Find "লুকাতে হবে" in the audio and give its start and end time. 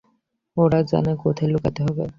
1.53-2.05